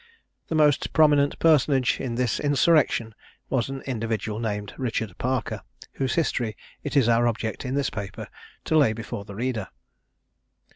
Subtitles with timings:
[0.47, 3.13] The most prominent personage in this insurrection
[3.51, 5.61] was an individual named Richard Parker,
[5.93, 8.27] whose history it is our object in this paper
[8.65, 9.67] to lay before the reader.